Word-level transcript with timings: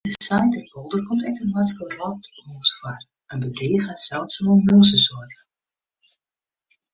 Yn 0.03 0.11
de 0.17 0.25
Saiterpolder 0.27 1.01
komt 1.09 1.25
ek 1.29 1.35
de 1.39 1.43
Noardske 1.49 1.83
wrotmûs 1.91 2.71
foar, 2.77 3.03
in 3.33 3.43
bedrige 3.45 3.85
en 3.93 4.01
seldsume 4.07 4.55
mûzesoarte. 4.65 5.39